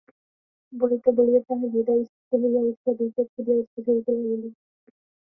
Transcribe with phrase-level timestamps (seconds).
[0.73, 4.43] বলিতে বলিতে তাহার হৃদয় স্ফীত হইয়া উঠিয়া দুই চক্ষু দিয়া অশ্রু ঝরিতে লাগিল।